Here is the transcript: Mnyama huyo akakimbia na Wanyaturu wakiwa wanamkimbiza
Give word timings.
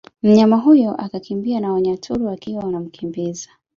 Mnyama 0.23 0.55
huyo 0.57 0.91
akakimbia 0.95 1.59
na 1.59 1.73
Wanyaturu 1.73 2.25
wakiwa 2.25 2.63
wanamkimbiza 2.63 3.49